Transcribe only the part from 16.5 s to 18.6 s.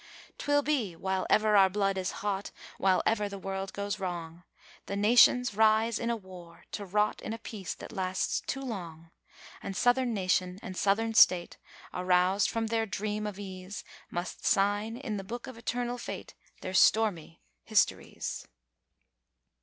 their stormy histories.